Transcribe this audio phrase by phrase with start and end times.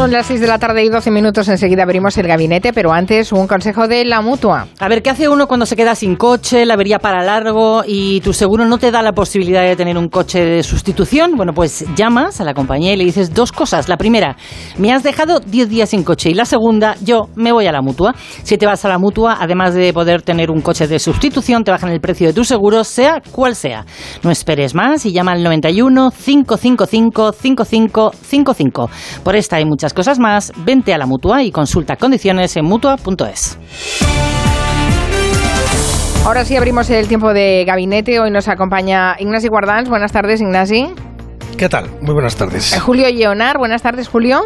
[0.00, 1.46] Son las 6 de la tarde y 12 minutos.
[1.48, 4.66] Enseguida abrimos el gabinete, pero antes un consejo de la mutua.
[4.78, 8.22] A ver, ¿qué hace uno cuando se queda sin coche, la avería para largo y
[8.22, 11.36] tu seguro no te da la posibilidad de tener un coche de sustitución?
[11.36, 13.90] Bueno, pues llamas a la compañía y le dices dos cosas.
[13.90, 14.38] La primera,
[14.78, 16.30] me has dejado 10 días sin coche.
[16.30, 18.14] Y la segunda, yo me voy a la mutua.
[18.42, 21.72] Si te vas a la mutua, además de poder tener un coche de sustitución, te
[21.72, 23.84] bajan el precio de tu seguro, sea cual sea.
[24.22, 28.90] No esperes más y llama al 91 555 5555.
[29.22, 33.58] Por esta hay muchas cosas más, vente a la mutua y consulta condiciones en mutua.es.
[36.24, 38.20] Ahora sí abrimos el tiempo de gabinete.
[38.20, 39.88] Hoy nos acompaña Ignasi Guardans.
[39.88, 40.88] Buenas tardes, Ignasi.
[41.56, 41.90] ¿Qué tal?
[42.02, 42.74] Muy buenas tardes.
[42.74, 43.58] Eh, Julio Leonar.
[43.58, 44.42] Buenas tardes, Julio.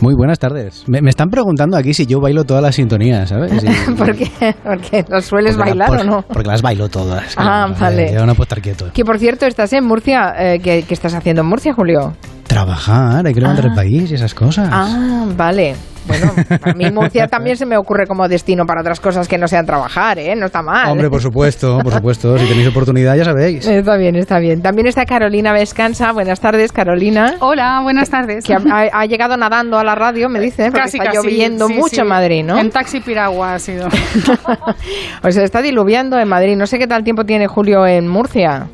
[0.00, 0.84] Muy buenas tardes.
[0.86, 3.52] Me, me, están preguntando aquí si yo bailo todas las sintonías, ¿sabes?
[3.60, 3.66] Si,
[3.96, 4.54] ¿Por qué?
[4.62, 6.22] ¿Porque los sueles bailar por, o no?
[6.22, 7.34] Porque las bailo todas.
[7.36, 8.12] Ah, claro, vale.
[8.12, 8.90] Yo no puedo estar quieto.
[8.92, 10.34] Que por cierto, estás en Murcia.
[10.38, 12.12] Eh, ¿qué, ¿qué, estás haciendo en Murcia, Julio?
[12.46, 13.68] Trabajar, hay que levantar ah.
[13.68, 14.68] el país y esas cosas.
[14.70, 15.74] Ah, vale.
[16.06, 19.48] Bueno, a mí Murcia también se me ocurre como destino para otras cosas que no
[19.48, 20.34] sean trabajar, ¿eh?
[20.36, 20.90] No está mal.
[20.90, 22.38] Hombre, por supuesto, por supuesto.
[22.38, 23.66] Si tenéis oportunidad, ya sabéis.
[23.66, 24.62] Está bien, está bien.
[24.62, 26.12] También está Carolina Vescansa.
[26.12, 27.36] Buenas tardes, Carolina.
[27.40, 28.44] Hola, buenas tardes.
[28.44, 28.60] Que ha,
[28.92, 31.96] ha, llegado nadando a la radio, me dice, porque casi, está casi, lloviendo sí, mucho
[31.96, 32.00] sí.
[32.00, 32.58] en Madrid, ¿no?
[32.58, 33.88] En taxi piragua ha sido.
[35.22, 36.56] o sea, está diluviando en Madrid.
[36.56, 38.68] No sé qué tal tiempo tiene Julio en Murcia.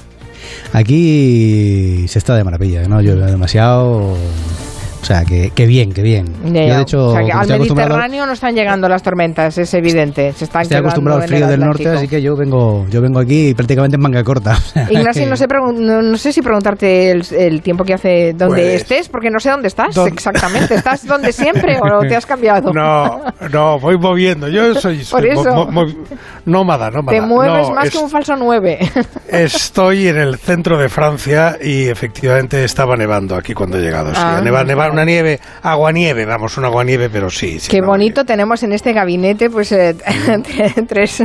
[0.73, 4.17] Aquí se está de maravilla, no llueve demasiado.
[5.03, 6.27] O sea, que, que bien, que bien.
[6.45, 10.33] Yo, de hecho, o sea, que al Mediterráneo no están llegando las tormentas, es evidente.
[10.33, 13.19] Se están Estoy acostumbrado al frío el del norte, así que yo vengo, yo vengo
[13.19, 14.56] aquí prácticamente en manga corta.
[14.91, 18.75] Ignacio, no sé, no, no sé si preguntarte el, el tiempo que hace donde Pues-
[18.83, 20.12] estés, porque no sé dónde estás ¿Dónde?
[20.12, 20.77] exactamente.
[20.77, 22.72] ¿Estás donde siempre o te has cambiado?
[22.83, 23.20] No,
[23.53, 24.48] no, voy moviendo.
[24.48, 25.53] Yo soy, Por soy eso.
[25.53, 25.87] mo- mo-
[26.47, 27.19] nómada, nómada.
[27.19, 28.78] Te mueves No, más es- que un falso 9.
[29.28, 34.11] Estoy en el centro de Francia y efectivamente estaba nevando aquí cuando he llegado.
[34.14, 34.41] Sí, Ah.
[34.42, 37.59] neva, neva, una nieve, aguanieve, vamos, una aguanieve, pero sí.
[37.59, 39.94] sí Qué bonito tenemos en este gabinete, pues eh,
[40.89, 41.22] tres,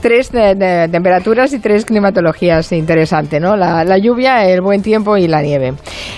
[0.00, 2.72] tres de- temperaturas y tres climatologías.
[2.72, 3.56] Interesante, ¿no?
[3.56, 5.74] La, la lluvia, el buen tiempo y la nieve.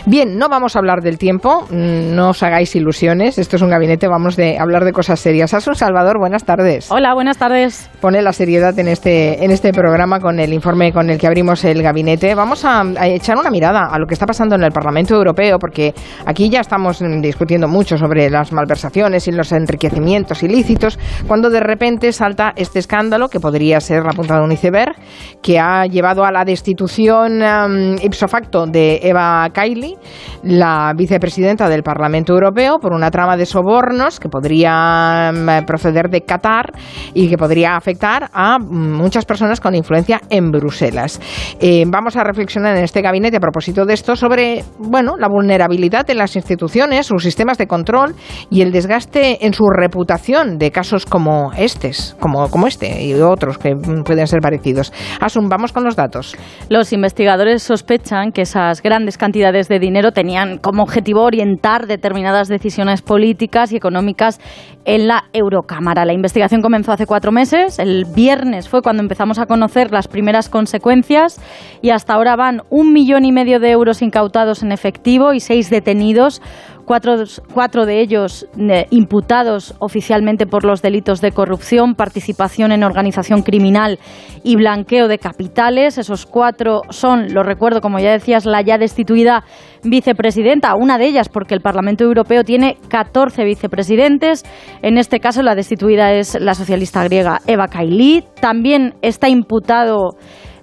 [0.07, 3.39] Bien, no vamos a hablar del tiempo, mm, no os hagáis ilusiones.
[3.39, 5.55] Esto es un gabinete, vamos de hablar de cosas serias.
[5.55, 6.91] Asun Salvador, buenas tardes.
[6.91, 7.91] Hola, buenas tardes.
[8.01, 11.65] Pone la seriedad en este, en este programa con el informe con el que abrimos
[11.65, 12.35] el gabinete.
[12.35, 15.59] Vamos a, a echar una mirada a lo que está pasando en el Parlamento Europeo,
[15.59, 15.93] porque
[16.25, 21.61] aquí ya estamos mm, discutiendo mucho sobre las malversaciones y los enriquecimientos ilícitos, cuando de
[21.61, 24.95] repente salta este escándalo, que podría ser la punta de un iceberg,
[25.43, 29.97] que ha llevado a la destitución um, ipso facto de Eva Kaili,
[30.43, 36.23] la vicepresidenta del Parlamento Europeo, por una trama de sobornos que podría mm, proceder de
[36.23, 36.73] Qatar
[37.15, 41.21] y que podría afectar a mm, muchas personas con influencia en Bruselas.
[41.61, 46.09] Eh, vamos a reflexionar en este gabinete a propósito de esto sobre bueno, la vulnerabilidad
[46.11, 46.68] en las instituciones,
[47.03, 48.15] sus sistemas de control
[48.51, 53.59] y el desgaste en su reputación de casos como estos, como, como este y otros
[53.59, 53.75] que
[54.05, 54.93] pueden ser parecidos.
[55.21, 56.37] Asun, vamos con los datos.
[56.69, 63.03] Los investigadores sospechan que esas grandes cantidades de dinero tenían como objetivo orientar determinadas decisiones
[63.03, 64.41] políticas y económicas
[64.85, 66.05] en la Eurocámara.
[66.05, 67.79] La investigación comenzó hace cuatro meses.
[67.79, 71.41] El viernes fue cuando empezamos a conocer las primeras consecuencias
[71.83, 75.71] y hasta ahora van un millón y medio de euros incautados en efectivo y seis
[75.71, 76.41] detenidos
[76.85, 77.17] cuatro,
[77.53, 83.99] cuatro de ellos eh, imputados oficialmente por los delitos de corrupción, participación en organización criminal
[84.43, 85.99] y blanqueo de capitales.
[85.99, 89.45] Esos cuatro son, lo recuerdo, como ya decías, la ya destituida
[89.85, 94.45] vicepresidenta, una de ellas porque el Parlamento Europeo tiene 14 vicepresidentes.
[94.83, 98.25] En este caso, la destituida es la socialista griega Eva Kaili.
[98.41, 100.17] También está imputado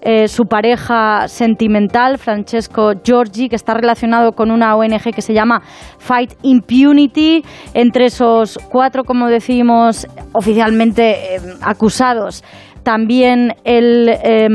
[0.08, 5.64] eh, su pareja sentimental, Francesco Giorgi, que está relacionado con una ONG que se llama
[5.98, 7.44] Fight Impunity.
[7.74, 12.44] Entre esos cuatro, como decimos, oficialmente eh, acusados,
[12.86, 14.48] también el eh,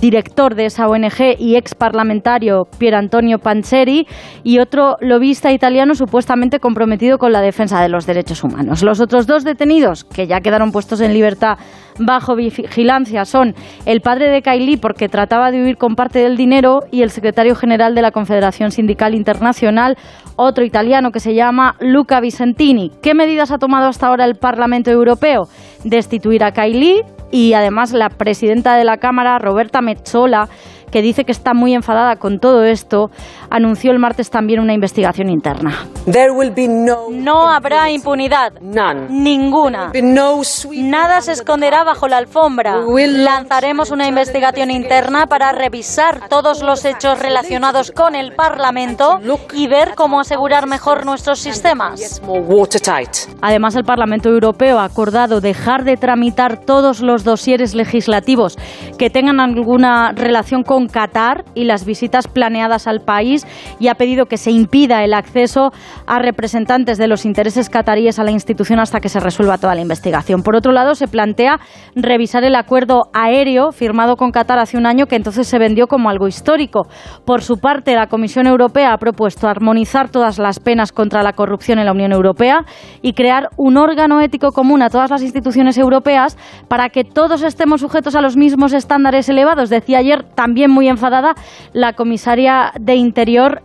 [0.00, 4.06] director de esa ONG y ex parlamentario Pier Antonio Panzeri
[4.44, 8.84] y otro lobista italiano supuestamente comprometido con la defensa de los derechos humanos.
[8.84, 11.58] Los otros dos detenidos, que ya quedaron puestos en libertad
[11.98, 13.56] bajo vigilancia, son
[13.86, 17.56] el padre de Kaili porque trataba de huir con parte del dinero y el secretario
[17.56, 19.98] general de la Confederación Sindical Internacional,
[20.36, 22.92] otro italiano que se llama Luca Vicentini.
[23.02, 25.48] ¿Qué medidas ha tomado hasta ahora el Parlamento Europeo?
[25.82, 27.02] Destituir a Kaili
[27.34, 30.48] y además la presidenta de la Cámara, Roberta Metsola,
[30.92, 33.10] que dice que está muy enfadada con todo esto,
[33.50, 35.86] anunció el martes también una investigación interna.
[37.10, 38.52] No habrá impunidad.
[39.08, 39.90] Ninguna.
[40.74, 42.76] Nada se esconderá bajo la alfombra.
[43.08, 49.18] Lanzaremos una investigación interna para revisar todos los hechos relacionados con el Parlamento
[49.52, 52.20] y ver cómo asegurar mejor nuestros sistemas.
[53.40, 58.56] Además, el Parlamento Europeo ha acordado dejar de tramitar todos los dosieres legislativos
[58.98, 63.33] que tengan alguna relación con Qatar y las visitas planeadas al país
[63.78, 65.72] y ha pedido que se impida el acceso
[66.06, 69.80] a representantes de los intereses cataríes a la institución hasta que se resuelva toda la
[69.80, 70.42] investigación.
[70.42, 71.60] Por otro lado, se plantea
[71.94, 76.10] revisar el acuerdo aéreo firmado con Qatar hace un año que entonces se vendió como
[76.10, 76.86] algo histórico.
[77.24, 81.78] Por su parte, la Comisión Europea ha propuesto armonizar todas las penas contra la corrupción
[81.78, 82.64] en la Unión Europea
[83.02, 86.36] y crear un órgano ético común a todas las instituciones europeas
[86.68, 89.70] para que todos estemos sujetos a los mismos estándares elevados.
[89.70, 91.34] Decía ayer, también muy enfadada,
[91.72, 93.23] la comisaria de Interior,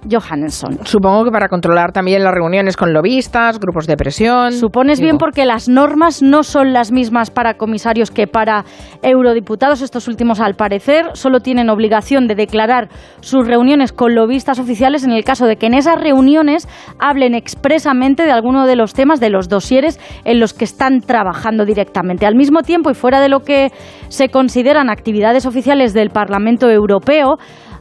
[0.09, 0.79] Johansson.
[0.85, 4.53] Supongo que para controlar también las reuniones con lobistas, grupos de presión.
[4.53, 8.65] Supones bien porque las normas no son las mismas para comisarios que para
[9.01, 9.81] eurodiputados.
[9.81, 12.89] Estos últimos, al parecer, solo tienen obligación de declarar
[13.21, 16.67] sus reuniones con lobistas oficiales en el caso de que en esas reuniones
[16.99, 21.65] hablen expresamente de alguno de los temas de los dosieres en los que están trabajando
[21.65, 22.25] directamente.
[22.25, 23.71] Al mismo tiempo y fuera de lo que
[24.07, 27.37] se consideran actividades oficiales del Parlamento Europeo,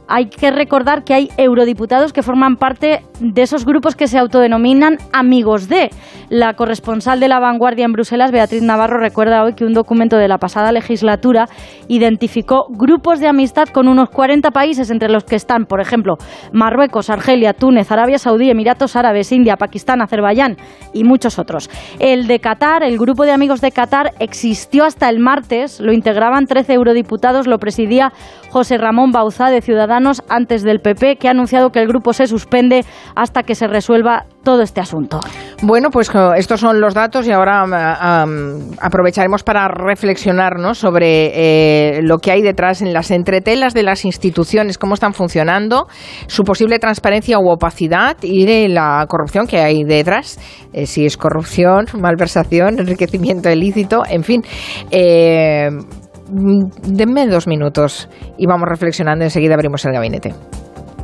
[0.09, 4.97] hay que recordar que hay eurodiputados que forman parte de esos grupos que se autodenominan
[5.13, 5.91] amigos de.
[6.29, 10.27] La corresponsal de la vanguardia en Bruselas, Beatriz Navarro, recuerda hoy que un documento de
[10.27, 11.47] la pasada legislatura
[11.87, 16.15] identificó grupos de amistad con unos 40 países, entre los que están, por ejemplo,
[16.53, 20.57] Marruecos, Argelia, Túnez, Arabia Saudí, Emiratos Árabes, India, Pakistán, Azerbaiyán
[20.91, 21.69] y muchos otros.
[21.99, 26.45] El de Qatar, el grupo de amigos de Qatar, existió hasta el martes, lo integraban
[26.47, 28.11] 13 eurodiputados, lo presidía
[28.49, 32.27] José Ramón Bauzá de Ciudadanos antes del PP, que ha anunciado que el grupo se
[32.27, 32.83] suspende
[33.15, 35.19] hasta que se resuelva todo este asunto.
[35.61, 42.17] Bueno, pues estos son los datos y ahora um, aprovecharemos para reflexionar sobre eh, lo
[42.17, 45.87] que hay detrás en las entretelas de las instituciones, cómo están funcionando,
[46.27, 50.39] su posible transparencia u opacidad y de la corrupción que hay detrás,
[50.73, 54.43] eh, si es corrupción, malversación, enriquecimiento ilícito, en fin.
[54.91, 55.69] Eh,
[56.31, 59.23] denme dos minutos y vamos reflexionando.
[59.23, 60.33] Enseguida abrimos el gabinete.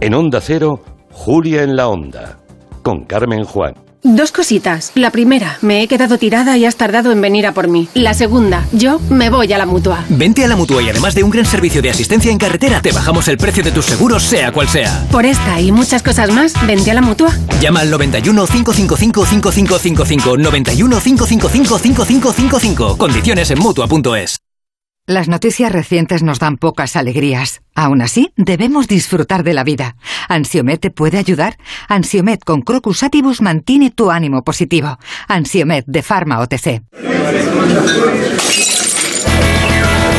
[0.02, 0.82] En Onda Cero,
[1.12, 2.38] Julia en la Onda,
[2.84, 3.74] con Carmen Juan.
[4.08, 4.92] Dos cositas.
[4.94, 7.88] La primera, me he quedado tirada y has tardado en venir a por mí.
[7.96, 10.06] La segunda, yo me voy a la mutua.
[10.10, 12.92] Vente a la mutua y además de un gran servicio de asistencia en carretera, te
[12.92, 15.08] bajamos el precio de tus seguros, sea cual sea.
[15.12, 17.32] Por esta y muchas cosas más, vente a la mutua.
[17.60, 20.38] Llama al 91 555 5555.
[20.38, 22.98] 91 555 5555.
[23.00, 24.45] Condiciones en mutua.es.
[25.08, 27.62] Las noticias recientes nos dan pocas alegrías.
[27.76, 29.98] Aún así, debemos disfrutar de la vida.
[30.30, 31.60] ¿Ansiomet te puede ayudar?
[31.88, 34.98] Ansiomet con Crocus Atibus mantiene tu ánimo positivo.
[35.28, 36.82] Ansiomet de Pharma OTC.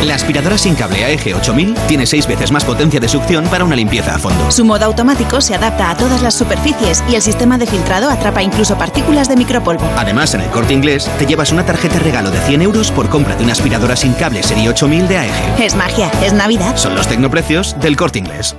[0.05, 3.77] La aspiradora sin cable AEG 8000 tiene 6 veces más potencia de succión para una
[3.77, 4.51] limpieza a fondo.
[4.51, 8.43] Su modo automático se adapta a todas las superficies y el sistema de filtrado atrapa
[8.43, 9.89] incluso partículas de micropolvo.
[9.97, 13.37] Además, en el corte inglés te llevas una tarjeta regalo de 100 euros por compra
[13.37, 15.61] de una aspiradora sin cable serie 8000 de AEG.
[15.61, 16.77] Es magia, es Navidad.
[16.77, 18.57] Son los tecnoprecios del corte inglés.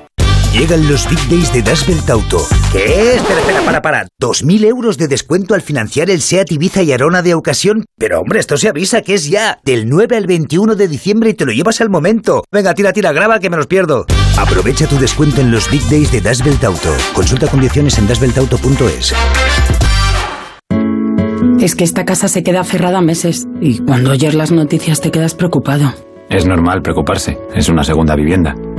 [0.57, 2.39] Llegan los Big Days de Das Auto.
[2.71, 3.13] ¿Qué?
[3.13, 4.07] Espera, espera, para, para.
[4.19, 7.85] ¿2.000 euros de descuento al financiar el SEAT Ibiza y Arona de ocasión?
[7.95, 9.59] Pero hombre, esto se avisa que es ya.
[9.63, 12.43] Del 9 al 21 de diciembre y te lo llevas al momento.
[12.51, 14.07] Venga, tira, tira, graba que me los pierdo.
[14.35, 16.89] Aprovecha tu descuento en los Big Days de Das Auto.
[17.13, 19.13] Consulta condiciones en dasbeltauto.es.
[21.61, 25.35] Es que esta casa se queda cerrada meses y cuando oyes las noticias te quedas
[25.35, 25.93] preocupado.
[26.31, 28.55] Es normal preocuparse, es una segunda vivienda.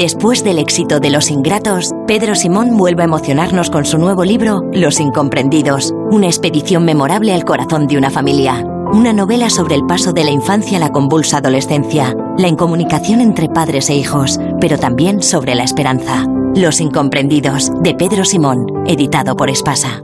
[0.00, 4.62] Después del éxito de Los Ingratos, Pedro Simón vuelve a emocionarnos con su nuevo libro,
[4.72, 8.64] Los Incomprendidos, una expedición memorable al corazón de una familia.
[8.94, 13.50] Una novela sobre el paso de la infancia a la convulsa adolescencia, la incomunicación entre
[13.50, 16.24] padres e hijos, pero también sobre la esperanza.
[16.54, 20.00] Los Incomprendidos, de Pedro Simón, editado por Espasa.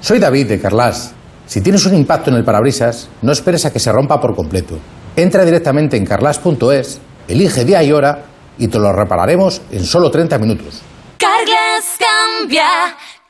[0.00, 1.14] Soy David de Carlas.
[1.46, 4.76] Si tienes un impacto en el parabrisas, no esperes a que se rompa por completo.
[5.14, 6.98] Entra directamente en carlas.es,
[7.28, 8.24] elige día y hora
[8.58, 10.82] y te lo repararemos en solo 30 minutos.
[11.18, 12.68] Carglass cambia,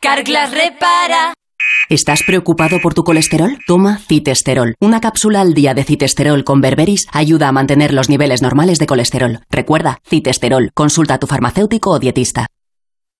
[0.00, 1.34] Carglass repara.
[1.88, 3.58] ¿Estás preocupado por tu colesterol?
[3.66, 4.74] Toma citesterol.
[4.80, 8.86] Una cápsula al día de citesterol con berberis ayuda a mantener los niveles normales de
[8.86, 9.40] colesterol.
[9.50, 10.70] Recuerda, citesterol.
[10.74, 12.46] Consulta a tu farmacéutico o dietista.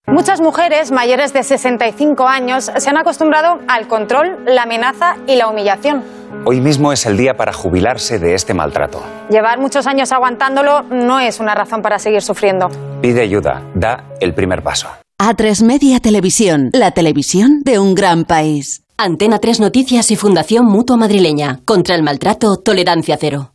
[0.09, 5.49] Muchas mujeres mayores de 65 años se han acostumbrado al control, la amenaza y la
[5.49, 6.05] humillación.
[6.45, 9.03] Hoy mismo es el día para jubilarse de este maltrato.
[9.31, 12.69] Llevar muchos años aguantándolo no es una razón para seguir sufriendo.
[13.03, 14.89] Pide ayuda, da el primer paso.
[15.21, 18.85] A3 Media Televisión, la televisión de un gran país.
[18.97, 21.59] Antena 3 Noticias y Fundación Mutua Madrileña.
[21.65, 23.55] Contra el maltrato, tolerancia cero.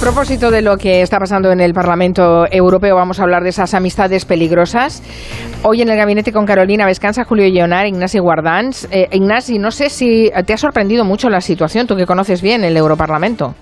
[0.00, 3.74] Propósito de lo que está pasando en el Parlamento Europeo, vamos a hablar de esas
[3.74, 5.02] amistades peligrosas.
[5.62, 8.88] Hoy en el gabinete con Carolina Vescanza, Julio Lleonar, Ignasi Guardans.
[8.90, 12.64] Eh, Ignasi, no sé si te ha sorprendido mucho la situación, tú que conoces bien
[12.64, 13.54] el Europarlamento.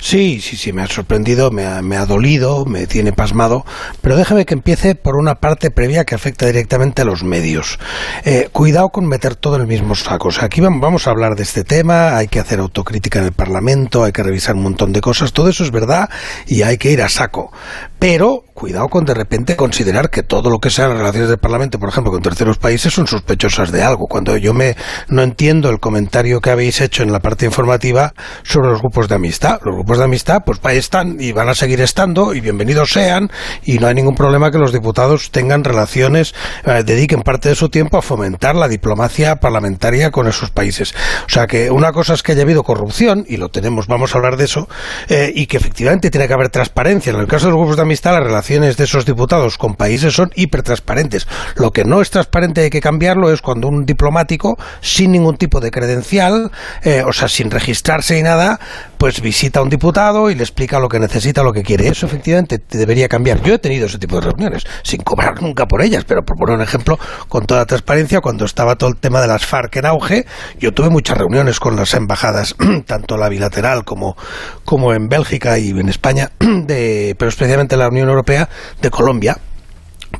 [0.00, 3.66] Sí, sí, sí, me ha sorprendido, me ha, me ha, dolido, me tiene pasmado,
[4.00, 7.78] pero déjame que empiece por una parte previa que afecta directamente a los medios.
[8.24, 10.28] Eh, cuidado con meter todo en el mismo saco.
[10.28, 13.32] O sea, aquí vamos a hablar de este tema, hay que hacer autocrítica en el
[13.32, 16.08] Parlamento, hay que revisar un montón de cosas, todo eso es verdad
[16.46, 17.52] y hay que ir a saco.
[18.00, 21.90] Pero cuidado con de repente considerar que todo lo que sean relaciones del Parlamento, por
[21.90, 24.06] ejemplo, con terceros países, son sospechosas de algo.
[24.06, 24.74] Cuando yo me
[25.08, 29.16] no entiendo el comentario que habéis hecho en la parte informativa sobre los grupos de
[29.16, 29.60] amistad.
[29.64, 33.30] Los grupos de amistad, pues ahí están y van a seguir estando y bienvenidos sean
[33.64, 37.68] y no hay ningún problema que los diputados tengan relaciones, eh, dediquen parte de su
[37.68, 40.94] tiempo a fomentar la diplomacia parlamentaria con esos países.
[41.26, 44.18] O sea que una cosa es que haya habido corrupción y lo tenemos, vamos a
[44.18, 44.68] hablar de eso,
[45.08, 47.12] eh, y que efectivamente tiene que haber transparencia.
[47.12, 50.14] En el caso de los grupos de amistad, las relaciones de esos diputados con países
[50.14, 51.26] son hipertransparentes.
[51.56, 55.36] Lo que no es transparente y hay que cambiarlo es cuando un diplomático, sin ningún
[55.36, 56.50] tipo de credencial,
[56.82, 58.60] eh, o sea, sin registrarse ni nada,
[59.00, 61.88] pues visita a un diputado y le explica lo que necesita, lo que quiere.
[61.88, 63.42] Eso efectivamente debería cambiar.
[63.42, 66.56] Yo he tenido ese tipo de reuniones, sin cobrar nunca por ellas, pero por poner
[66.56, 70.26] un ejemplo, con toda transparencia, cuando estaba todo el tema de las FARC en auge,
[70.58, 72.54] yo tuve muchas reuniones con las embajadas,
[72.86, 74.18] tanto la bilateral como,
[74.66, 78.50] como en Bélgica y en España, de, pero especialmente la Unión Europea
[78.82, 79.38] de Colombia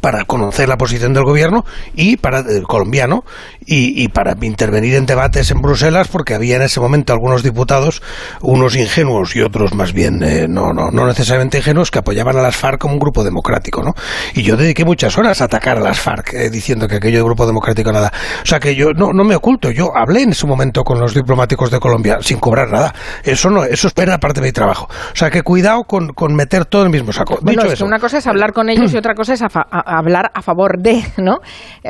[0.01, 1.65] para conocer la posición del gobierno
[1.95, 3.25] y para el colombiano
[3.67, 8.03] y, y, para intervenir en debates en Bruselas porque había en ese momento algunos diputados
[8.41, 12.43] unos ingenuos y otros más bien eh, no, no no necesariamente ingenuos que apoyaban a
[12.43, 13.95] las FARC como un grupo democrático no
[14.35, 17.25] y yo dediqué muchas horas a atacar a las FARC eh, diciendo que aquello de
[17.25, 18.13] grupo democrático nada.
[18.43, 21.15] O sea que yo no, no me oculto yo hablé en ese momento con los
[21.15, 22.95] diplomáticos de Colombia sin cobrar nada.
[23.23, 24.89] Eso no eso es pena parte de mi trabajo.
[24.91, 27.39] O sea que cuidado con, con meter todo en el mismo saco.
[27.43, 29.47] Bueno, Dicho es eso, una cosa es hablar con ellos y otra cosa es a,
[29.47, 31.41] a hablar a favor de, ¿no?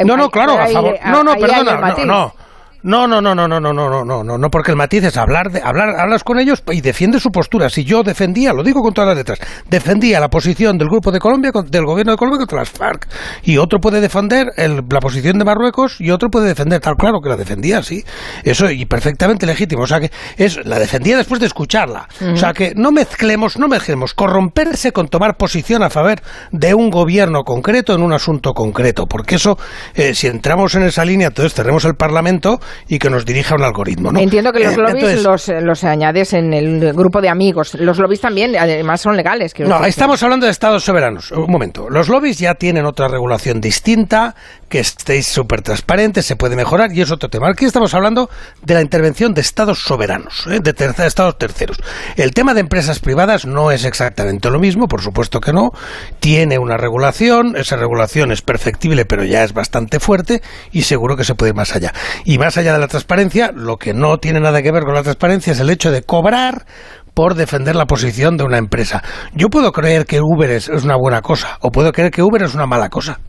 [0.04, 0.98] No, no, claro, a favor.
[1.04, 2.34] No, no, perdona, no, no.
[2.82, 5.16] No, no, no, no, no, no, no, no, no, no, no, porque el matiz es
[5.16, 7.68] hablar, de, hablar, hablas con ellos y defiendes su postura.
[7.68, 11.18] Si yo defendía, lo digo con todas las letras, defendía la posición del grupo de
[11.18, 13.06] Colombia, del gobierno de Colombia contra las FARC,
[13.42, 17.20] y otro puede defender el- la posición de Marruecos y otro puede defender, tal claro
[17.22, 18.02] que la defendía, sí,
[18.44, 22.52] eso y perfectamente legítimo, o sea que es la defendía después de escucharla, o sea
[22.54, 26.20] que no mezclemos, no mezclemos corromperse con tomar posición a favor
[26.50, 29.58] de un gobierno concreto en un asunto concreto, porque eso,
[29.94, 32.58] eh, si entramos en esa línea, entonces cerremos el Parlamento
[32.88, 34.18] y que nos dirija un algoritmo, ¿no?
[34.20, 35.22] Entiendo que los Eh, lobbies entonces-
[35.56, 37.74] los, los añades en el grupo de amigos.
[37.74, 39.52] Los lobbies también, además, son legales.
[39.58, 39.88] No, decir.
[39.88, 41.30] estamos hablando de estados soberanos.
[41.32, 41.88] Un momento.
[41.90, 44.34] Los lobbies ya tienen otra regulación distinta,
[44.68, 47.48] que estéis súper transparentes, se puede mejorar y es otro tema.
[47.48, 48.30] Aquí estamos hablando
[48.62, 50.60] de la intervención de estados soberanos, ¿eh?
[50.62, 51.78] de tercer- estados terceros.
[52.16, 55.72] El tema de empresas privadas no es exactamente lo mismo, por supuesto que no.
[56.20, 61.24] Tiene una regulación, esa regulación es perfectible, pero ya es bastante fuerte y seguro que
[61.24, 61.92] se puede ir más allá.
[62.24, 65.02] Y más allá de la transparencia, lo que no tiene nada que ver con la
[65.02, 66.66] transparencia es el hecho de cobrar
[67.14, 69.02] por defender la posición de una empresa.
[69.34, 72.42] Yo puedo creer que Uber es, es una buena cosa o puedo creer que Uber
[72.42, 73.20] es una mala cosa.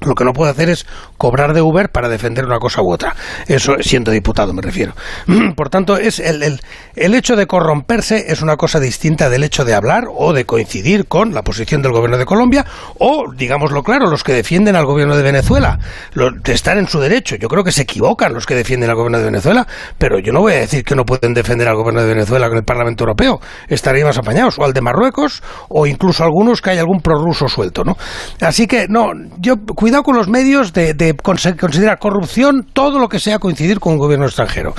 [0.00, 0.86] Lo que no puedo hacer es
[1.16, 3.14] cobrar de Uber para defender una cosa u otra.
[3.46, 4.94] Eso siendo diputado me refiero.
[5.56, 6.60] Por tanto, es el, el,
[6.94, 11.06] el hecho de corromperse es una cosa distinta del hecho de hablar o de coincidir
[11.06, 12.64] con la posición del gobierno de Colombia
[12.98, 15.78] o, digámoslo claro, los que defienden al gobierno de Venezuela.
[16.12, 17.36] Lo- están en su derecho.
[17.36, 19.66] Yo creo que se equivocan los que defienden al gobierno de Venezuela,
[19.98, 22.58] pero yo no voy a decir que no pueden defender al gobierno de Venezuela con
[22.58, 23.40] el Parlamento Europeo.
[23.68, 24.58] Estarían más apañados.
[24.58, 27.96] O al de Marruecos o incluso algunos que hay algún prorruso suelto, ¿no?
[28.40, 29.54] Así que, no, yo
[29.86, 34.26] cuidado con los medios de, considerar corrupción todo lo que sea coincidir con un gobierno
[34.26, 34.74] extranjero.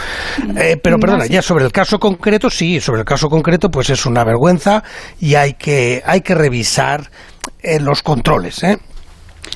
[0.58, 3.90] Eh, pero No, perdona, ya sobre el caso concreto, sí, sobre el caso concreto, pues
[3.90, 4.84] es una vergüenza
[5.22, 7.10] y hay que, hay que revisar
[7.64, 8.80] eh, los controles, ¿eh?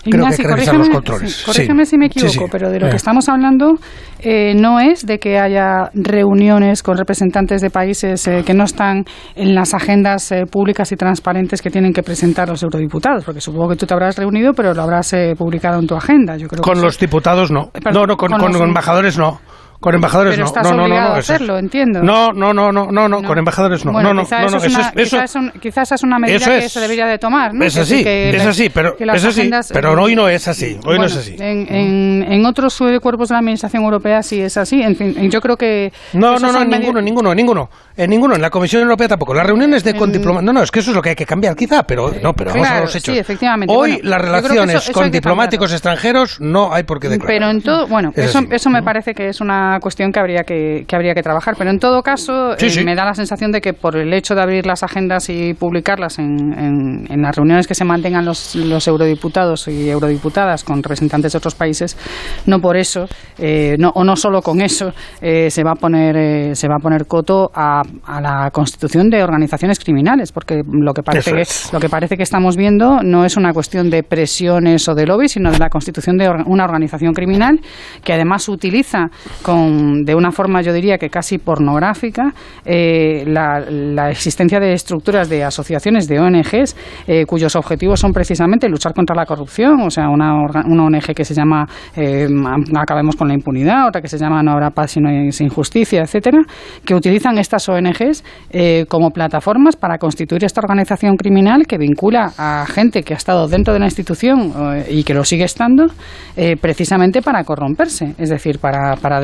[0.04, 1.36] Creo Ignacio, que revisar los controles.
[1.36, 1.92] sí, corrígeme Sí.
[1.92, 2.50] si me equivoco, sí.
[2.52, 2.90] pero de lo Eh.
[2.92, 3.74] que estamos hablando
[4.20, 9.04] eh, no es de que haya reuniones con representantes de países eh, que no están
[9.36, 13.70] en las agendas eh, públicas y transparentes que tienen que presentar los eurodiputados, porque supongo
[13.70, 16.38] que tú te habrás reunido, pero lo habrás eh, publicado en tu agenda.
[16.38, 17.70] Yo creo Con que los diputados no.
[17.72, 19.40] Perdón, no, no, con, con con los- embajadores no.
[19.82, 20.48] Con embajadores Pero no.
[20.48, 22.04] estás no, no, no, obligado no, a eso es- hacerlo, entiendo.
[22.04, 23.92] No, no, no, no, no, no, con embajadores no.
[23.92, 25.52] Bueno, no, no, quizá no, eso no, es eso una, es- eso- quizá es un-
[25.60, 27.66] quizá esa es una medida Eso que es- se debería de tomar, ¿no?
[27.66, 30.48] Es Que- así, que es así, pero que es así, agendas- pero hoy no es
[30.48, 31.36] así, hoy no es Bueno, así.
[31.40, 34.82] En, en, en otros cuerpos de la Administración Europea sí es así.
[34.84, 35.92] En fin, yo creo que...
[36.14, 37.70] No, no, no, ninguno, ninguno, ninguno.
[37.98, 39.34] En ninguno, en la Comisión Europea tampoco.
[39.34, 40.44] Las reuniones de con diplomáticos.
[40.46, 42.52] No, no, es que eso es lo que hay que cambiar, quizá, pero no, pero
[42.52, 43.14] vamos a los hechos.
[43.14, 43.74] sí, efectivamente.
[43.74, 47.28] Hoy Bueno, las relaciones eso- eso con diplomáticos extranjeros no hay por qué declarar.
[47.36, 48.48] Pero en todo, bueno, Es eso, así.
[48.52, 51.56] eso me parece que es una cuestión que habría que, que habría que trabajar.
[51.58, 52.84] Pero en todo caso, Sí, eh, sí.
[52.84, 56.18] me da la sensación de que por el hecho de abrir las agendas y publicarlas
[56.20, 61.34] en, en- en las reuniones que se mantengan los, los eurodiputados y eurodiputadas con representantes
[61.34, 61.98] de otros países,
[62.46, 63.08] no por eso,
[63.38, 66.80] eh, no, o no solo con eso, eh, se va a poner se va a
[66.80, 71.72] poner coto a, a la constitución de organizaciones criminales, porque lo que parece es.
[71.74, 75.28] lo que parece que estamos viendo no es una cuestión de presiones o de lobby,
[75.28, 77.60] sino de la constitución de una organización criminal
[78.04, 79.10] que además utiliza
[79.42, 82.34] con, de una forma, yo diría que casi pornográfica,
[82.66, 86.76] eh, la, la existencia de estructuras de asociaciones de ONGs
[87.08, 90.34] eh, cuyos objetivos son precisamente luchar contra la corrupción, o sea, una,
[90.66, 92.28] una ONG que se llama eh,
[92.76, 96.42] Acabemos con la impunidad, otra que se llama No habrá paz sino sin justicia, etcétera,
[96.86, 102.66] que utilizan estas ONGs eh, como plataformas para constituir esta organización criminal que vincula a
[102.68, 105.88] gente que ha estado dentro de la institución eh, y que lo sigue estando
[106.36, 109.22] eh, precisamente para corromperse, es decir, para, para,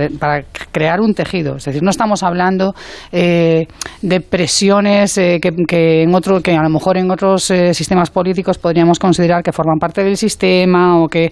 [0.72, 1.58] crear un tejido.
[1.58, 2.74] Es decir, no estamos hablando
[3.12, 3.68] de
[4.30, 9.52] presiones que, en otro, que a lo mejor en otros sistemas políticos podríamos considerar que
[9.52, 11.32] forman parte del sistema o que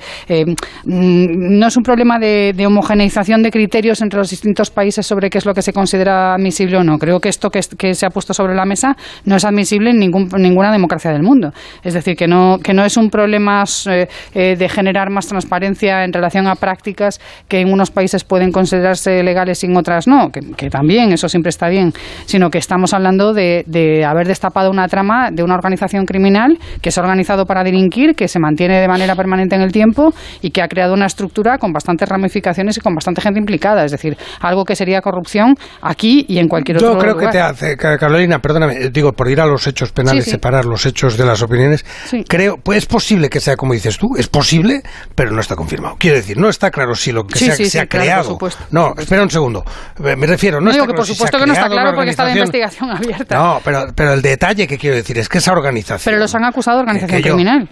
[0.85, 5.29] mm, no es un problema de, de homogeneización de criterios entre los distintos países sobre
[5.29, 6.97] qué es lo que se considera admisible o no.
[7.05, 7.61] Creo que esto que,
[7.93, 8.95] se ha puesto sobre la mesa
[9.25, 11.51] no es admisible en ningún, ninguna democracia del mundo.
[11.83, 16.03] Es decir, que no, que no es un problema eh, eh, de generar más transparencia
[16.03, 20.31] en relación a prácticas que en unos países pueden considerarse legales y en otras no,
[20.31, 21.93] que, que también, eso siempre está bien,
[22.25, 26.89] sino que estamos hablando de, de haber destapado una trama de una organización criminal que
[26.89, 30.49] se ha organizado para delinquir, que se mantiene de manera permanente en el tiempo y
[30.49, 33.85] que ha creado una estructura con bastantes ramificaciones y con bastante gente implicada.
[33.85, 37.27] Es decir, algo que sería corrupción aquí y en cualquier otro Yo creo lugar.
[37.27, 40.31] que te hace, Ca- Carolina, perdóname, eh, digo, por ir a los hechos penales, Sí,
[40.31, 40.35] sí.
[40.35, 42.23] separar los hechos de las opiniones, Sí.
[42.27, 44.81] creo, pues es posible que sea como dices tú, es posible,
[45.15, 45.95] pero no está confirmado.
[45.99, 48.23] Quiero decir, no está claro si lo que Sí, se ha, se claro, por creado.
[48.23, 48.63] supuesto.
[48.71, 49.63] no, espera un segundo.
[49.99, 51.45] Me me refiero, no, No está digo que claro por si se supuesto ha que
[51.47, 53.35] no está claro porque está la investigación abierta.
[53.37, 56.01] No, pero, pero el detalle que quiero decir es que esa organización.
[56.05, 57.69] Pero los han acusado de organización que yo- criminal.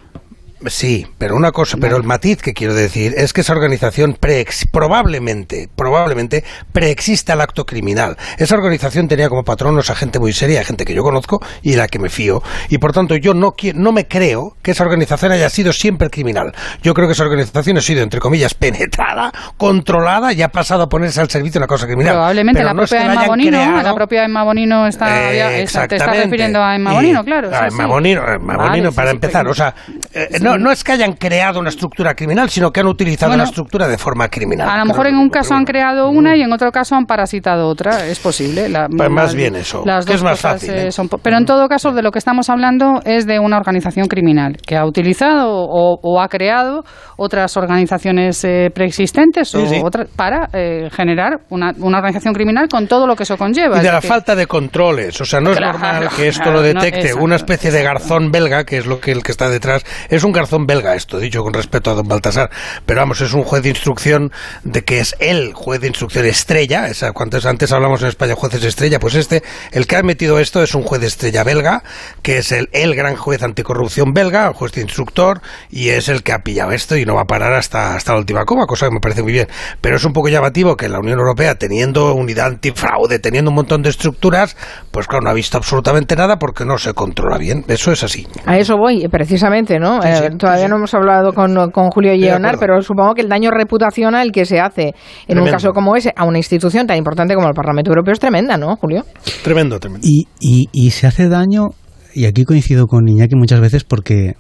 [0.68, 4.68] Sí, pero una cosa, pero el matiz que quiero decir es que esa organización preex-
[4.72, 8.18] probablemente, probablemente preexista al acto criminal.
[8.38, 11.78] Esa organización tenía como patronos a gente muy seria, gente que yo conozco y de
[11.78, 15.32] la que me fío, y por tanto yo no no me creo que esa organización
[15.32, 16.54] haya sido siempre criminal.
[16.82, 20.90] Yo creo que esa organización ha sido entre comillas penetrada, controlada y ha pasado a
[20.90, 22.14] ponerse al servicio de una cosa criminal.
[22.14, 24.88] Probablemente Pero la no es que propia la Emma Bonino, creado- la propia Emma Bonino
[24.88, 26.24] está, Eh, te está exactamente.
[26.26, 27.50] refiriendo a Emma Bonino, claro.
[27.56, 27.86] a Emma.
[27.88, 29.48] Bonino, Emma Vale, Bonino, sí, para sí, empezar.
[29.48, 29.74] O sea,
[30.14, 30.44] eh, Sí.
[30.58, 33.50] No, no es que hayan creado una estructura criminal, sino que han utilizado Bueno, la
[33.50, 34.70] estructura de forma criminal.
[34.70, 37.68] A lo mejor en un caso han creado una y en otro caso han parasitado
[37.68, 38.70] otra, es posible.
[38.70, 40.92] La- Pues más bien eso, las dos es más cosas, fácil, eh, ¿eh?
[40.92, 44.58] son pero en todo caso de lo que estamos hablando es de una organización criminal
[44.66, 46.84] que ha utilizado o, o ha creado
[47.18, 49.82] otras organizaciones eh, preexistentes o Sí, sí.
[49.84, 53.80] otras para eh, generar una, una organización criminal con todo lo que eso conlleva.
[53.80, 55.20] Y de la falta de controles.
[55.22, 57.84] O sea, no es normal que esto claro, lo no, detecte exacto, una especie de
[57.84, 59.84] garzón belga, que es lo que el que está detrás.
[60.10, 62.50] Es un garzón belga esto, dicho con respeto a don Baltasar.
[62.86, 64.32] Pero vamos, es un juez de instrucción
[64.64, 66.88] de que es el juez de instrucción estrella.
[66.88, 70.64] Esa, cuantos antes hablamos en España jueces estrella, pues este, el que ha metido esto
[70.64, 71.84] es un juez de estrella belga,
[72.22, 76.24] que es el, el gran juez anticorrupción belga, el juez de instructor, y es el
[76.24, 78.88] que ha pillado esto y no va a parar hasta, hasta la última coma, cosa
[78.88, 79.48] que me parece muy bien.
[79.82, 83.82] Pero es un poco llamativo que la Unión Europea, teniendo unidad antifraude, teniendo un montón
[83.82, 84.56] de estructuras,
[84.92, 87.64] pues claro, no ha visto absolutamente nada porque no se controla bien.
[87.68, 88.28] Eso es así.
[88.46, 90.02] A eso voy, precisamente, ¿no?
[90.02, 93.30] Sí, sí, Eh, todavía no hemos hablado con, con Julio Lleonar, pero supongo que el
[93.30, 94.94] daño reputacional que se hace
[95.28, 98.20] en un caso como ese a una institución tan importante como el Parlamento Europeo es
[98.20, 99.04] tremenda, ¿no, Julio?
[99.44, 100.06] Tremendo, tremendo.
[100.08, 101.70] Y, y, y se hace daño,
[102.14, 104.34] y aquí coincido con Iñaki muchas veces porque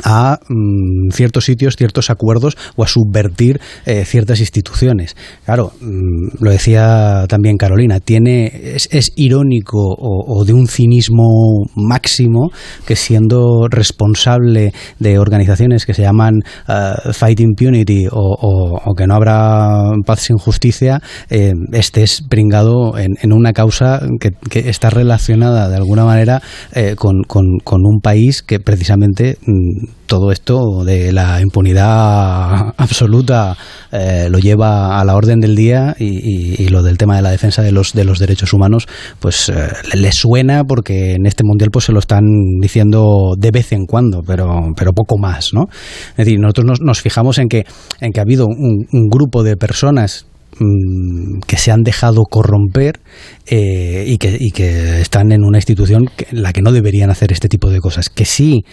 [0.04, 5.16] a mm, ciertos sitios, ciertos acuerdos o a subvertir eh, ciertas instituciones.
[5.44, 12.50] Claro, mm, lo decía también Carolina, tiene es, irónico o, de un cinismo máximo
[12.86, 19.92] que siendo responsable de organizaciones que se llaman uh, Fight Impunity o, que no habrá
[20.04, 24.32] paz sin justicia, eh, estés pringado en, una causa que,
[24.68, 26.42] está relacionada de alguna manera
[26.74, 33.56] eh, con, con, un país que precisamente mm, todo esto de la impunidad absoluta
[33.92, 37.62] eh, lo lleva a la orden del día y, lo del tema de la defensa
[37.62, 38.88] de los de los derechos humanos
[39.20, 42.24] pues eh, le suena porque en este mundial pues se lo están
[42.60, 45.66] diciendo de vez en cuando pero pero poco más no
[46.10, 47.64] es decir nosotros nos, fijamos en que
[48.00, 50.26] en que ha habido un, grupo de personas
[50.58, 53.00] mm, que se han dejado corromper
[53.46, 57.32] eh, y, que, y que están en una institución en la que no deberían hacer
[57.32, 58.10] este tipo de cosas.
[58.10, 58.64] Que sí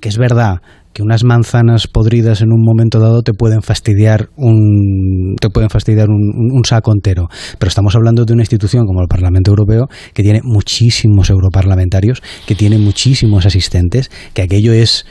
[0.00, 0.60] que es verdad
[0.92, 6.08] que unas manzanas podridas en un momento dado te pueden fastidiar un te pueden fastidiar
[6.08, 10.40] un, saco entero pero estamos hablando de una institución como el Parlamento Europeo que tiene
[10.42, 15.06] muchísimos europarlamentarios que tiene muchísimos asistentes que aquello es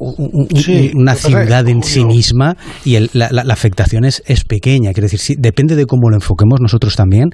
[0.00, 4.92] una ciudad en sí misma y la, afectación es, es pequeña.
[4.92, 7.30] Quiero decir, depende de cómo lo enfoquemos nosotros también,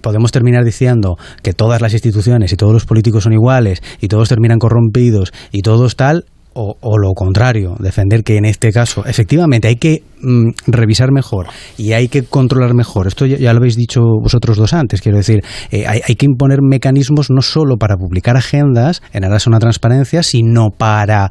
[0.00, 4.28] podemos terminar diciendo que todas las instituciones y todos los políticos son iguales y todos
[4.28, 6.24] terminan corrompidos y todos tal,
[6.56, 11.92] o, lo contrario, defender que en este caso efectivamente hay que mm, revisar mejor y
[11.92, 13.06] hay que controlar mejor.
[13.06, 17.30] Esto ya, lo habéis dicho vosotros dos antes, quiero decir, eh, hay, que imponer mecanismos
[17.30, 21.30] no solo para publicar agendas en aras de una transparencia, sino para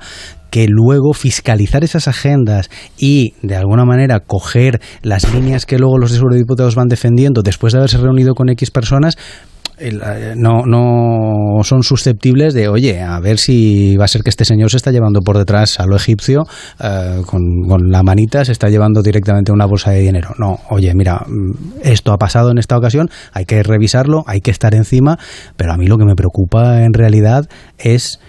[0.51, 6.15] que luego fiscalizar esas agendas y de alguna manera coger las líneas que luego los
[6.15, 9.17] eurodiputados van defendiendo después de haberse reunido con X personas,
[10.35, 14.71] no, no son susceptibles de, oye, a ver si va a ser que este señor
[14.71, 16.43] se está llevando por detrás a lo egipcio
[16.79, 17.41] eh, con,
[17.89, 20.29] la manita, se está llevando directamente una bolsa de dinero.
[20.39, 24.51] No, oye, mira, mm, esto ha pasado en esta ocasión, hay que revisarlo, hay que
[24.51, 25.17] estar encima,
[25.57, 27.45] pero a mí lo que me preocupa en realidad
[27.77, 28.19] es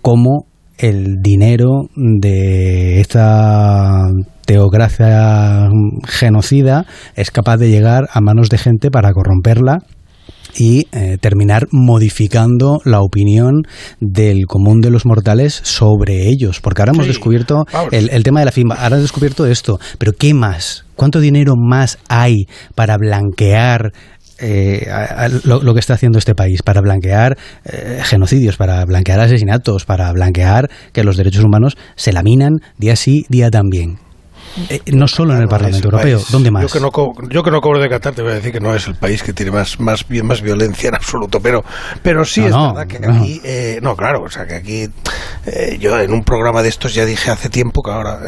[0.00, 0.46] cómo
[0.78, 4.02] el dinero de esta
[4.44, 5.68] teocracia
[6.06, 9.78] genocida es capaz de llegar a manos de gente para corromperla
[10.56, 13.62] y eh, terminar modificando la opinión
[14.00, 16.60] del común de los mortales sobre ellos.
[16.60, 20.34] Porque ahora hemos descubierto el, tema de la firma, ahora hemos descubierto esto, pero ¿qué
[20.34, 20.84] más?
[20.96, 23.92] ¿Cuánto dinero más hay para blanquear
[24.38, 24.86] eh,
[25.44, 30.70] lo, que está haciendo este país para blanquear eh, genocidios, para blanquear asesinatos, para blanquear
[30.92, 33.98] que los derechos humanos se laminan día sí, día también.
[34.68, 36.62] Eh, no solo en el Parlamento Europeo, ¿dónde más?
[36.62, 36.90] Yo que, no,
[37.28, 39.22] yo que no cobro de Qatar te voy a decir que no es el país
[39.22, 41.64] que tiene más más más violencia en absoluto, pero
[42.02, 44.88] pero sí es verdad que aquí eh, no claro, o sea que aquí
[45.46, 48.20] eh, yo en un programa de estos ya dije hace tiempo que ahora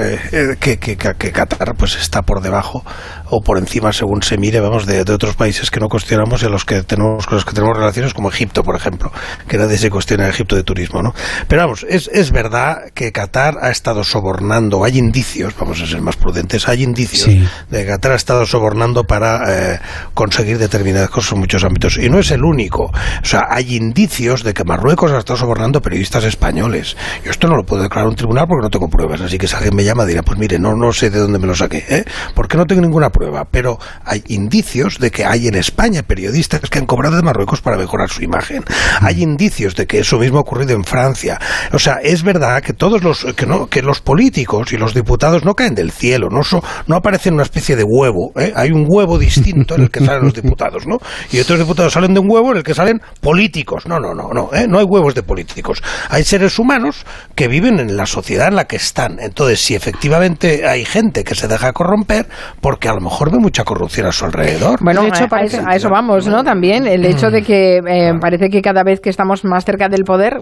[0.58, 2.84] que, que, que, Qatar pues está por debajo
[3.30, 6.48] o por encima según se mire, vamos de, otros países que no cuestionamos y a
[6.48, 9.12] los que tenemos con los que tenemos relaciones como Egipto, por ejemplo,
[9.46, 11.14] que nadie se cuestiona en Egipto de turismo, ¿no?
[11.46, 16.00] Pero vamos, es es verdad que Qatar ha estado sobornando, hay indicios, vamos a ser
[16.02, 16.68] más prudentes.
[16.68, 17.26] Hay indicios
[17.70, 19.80] de que Qatar ha estado sobornando para eh,
[20.14, 21.98] conseguir determinadas cosas en muchos ámbitos.
[21.98, 22.84] Y no es el único.
[22.84, 26.96] O sea, hay indicios de que Marruecos ha estado sobornando periodistas españoles.
[27.24, 29.20] Yo esto no lo puedo declarar un tribunal porque no tengo pruebas.
[29.20, 31.46] Así que si alguien me llama dirá, pues mire, no, no sé de dónde me
[31.46, 31.84] lo saqué.
[31.88, 32.04] ¿eh?
[32.34, 33.46] Porque no tengo ninguna prueba.
[33.50, 37.76] Pero hay indicios de que hay en España periodistas que han cobrado de Marruecos para
[37.76, 38.64] mejorar su imagen.
[39.00, 41.38] Hay indicios de que eso mismo ha ocurrido en Francia.
[41.72, 45.44] O sea, es verdad que todos los, que, no, que los políticos y los diputados
[45.44, 46.40] no caen del cielo cielo, no,
[46.86, 48.52] no aparece en una especie de huevo, ¿eh?
[48.54, 50.98] hay un huevo distinto en el que salen los diputados, ¿no?
[51.32, 54.30] Y otros diputados salen de un huevo en el que salen políticos, no, no, no,
[54.32, 54.66] no, ¿eh?
[54.68, 58.66] no hay huevos de políticos, hay seres humanos que viven en la sociedad en la
[58.66, 62.26] que están, entonces si efectivamente hay gente que se deja corromper,
[62.60, 64.78] porque a lo mejor ve mucha corrupción a su alrededor.
[64.80, 66.44] Bueno, de hecho, a, eso, vamos, ¿no?
[66.44, 70.04] También el hecho de que eh, parece que cada vez que estamos más cerca del
[70.04, 70.38] poder,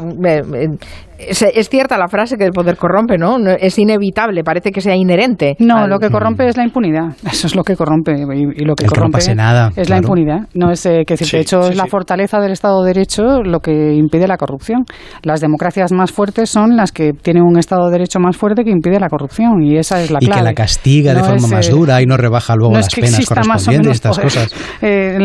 [1.28, 3.36] es, cierta la frase que el poder corrompe, ¿no?
[3.58, 5.56] Es inevitable, parece que sea inherente.
[5.58, 7.16] No, lo que corrompe es la impunidad.
[7.30, 8.12] Eso es lo que corrompe.
[8.12, 10.48] Y, lo que corrompe es la impunidad.
[10.54, 13.94] No es eh, que, de hecho, es la fortaleza del Estado de Derecho lo que
[13.94, 14.84] impide la corrupción.
[15.22, 18.70] Las democracias más fuertes son las que tienen un Estado de Derecho más fuerte que
[18.70, 19.62] impide la corrupción.
[19.62, 20.34] Y esa es la clave.
[20.34, 23.26] Y que la castiga de forma más eh, dura y no rebaja luego las penas
[23.26, 24.54] correspondientes, estas cosas.
[24.82, 25.18] Eh,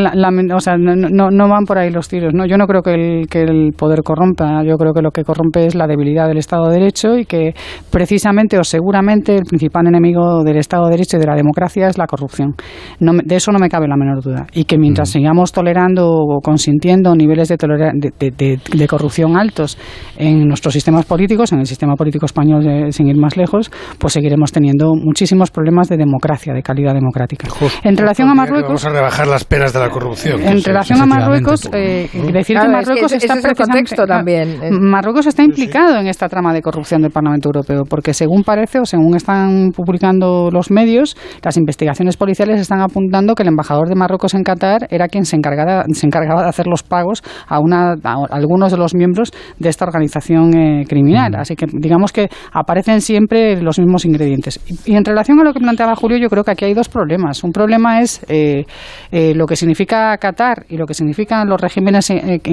[0.54, 2.34] o sea, no, no, van por ahí los tiros.
[2.34, 2.46] ¿no?
[2.46, 4.64] Yo no creo que el, que el poder corrompa.
[4.64, 7.54] Yo creo que lo que corrompe es la debilidad del Estado de Derecho y que
[7.92, 11.98] precisamente o seguramente el principal enemigo del Estado de Derecho y de la democracia es
[11.98, 12.56] la corrupción.
[13.00, 14.48] No, de eso no me cabe la menor duda.
[14.54, 19.78] Y que mientras sigamos tolerando o consintiendo niveles de, de, corrupción altos
[20.18, 24.14] en nuestros sistemas políticos, en el sistema político español eh, sin ir más lejos, pues
[24.14, 27.48] seguiremos teniendo muchísimos problemas de democracia, de calidad democrática.
[27.84, 28.70] en relación a Marruecos...
[28.70, 30.42] Vamos a rebajar las penas de la corrupción.
[30.42, 33.54] En relación a Marruecos, eh, decir que Marruecos está...
[33.54, 34.60] contexto también.
[34.80, 38.86] Marruecos está implicado en esta trama de corrupción del Parlamento Europeo, porque según parece o
[38.86, 44.34] según están publicando los medios, las investigaciones policiales están apuntando que el embajador de Marruecos
[44.34, 47.96] en Qatar era quien se encargaba, se encargaba de hacer los pagos a, una,
[48.30, 51.36] algunos de los miembros de esta organización eh, criminal.
[51.36, 54.60] Así que digamos que aparecen siempre los mismos ingredientes.
[54.86, 57.44] Y, en relación a lo que planteaba Julio, yo creo que aquí hay dos problemas.
[57.44, 58.66] Un problema es eh,
[59.12, 62.12] eh, lo que significa Qatar y lo que significan los regímenes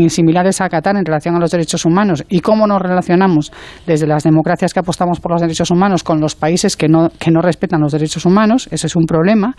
[0.08, 3.05] similares a Qatar en relación a los derechos humanos y cómo nos relacionamos
[3.86, 7.30] desde las democracias que apostamos por los derechos humanos con los países que no, que
[7.30, 8.68] no respetan los derechos humanos.
[8.70, 9.54] Ese es un problema.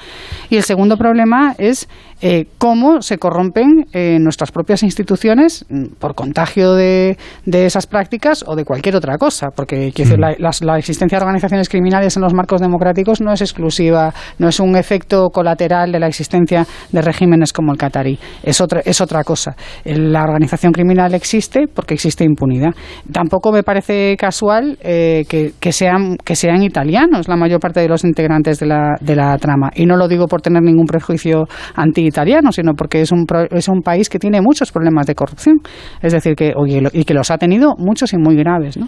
[0.50, 1.88] Y el segundo problema es
[2.22, 8.44] eh, cómo se corrompen eh, nuestras propias instituciones mm, por contagio de, de, esas prácticas
[8.48, 9.48] o de cualquier otra cosa.
[9.56, 10.64] Porque mm.
[10.66, 14.76] la, existencia de organizaciones criminales en los marcos democráticos no es exclusiva, no es un
[14.76, 18.18] efecto colateral de la existencia de regímenes como el qatarí.
[18.44, 19.56] Es otra, es otra cosa.
[19.86, 22.74] La organización criminal existe porque existe impunidad.
[23.12, 28.04] Tampoco me parece casual eh, que, sean, que sean italianos la mayor parte de los
[28.04, 29.72] integrantes de la, de la trama.
[29.76, 31.46] Y no lo digo por tener ningún prejuicio
[31.76, 35.58] anti-italiano, sino porque es un, es un país que tiene muchos problemas de corrupción.
[36.02, 36.54] Es decir, que,
[36.94, 38.78] y que los ha tenido muchos y muy graves.
[38.78, 38.88] ¿no?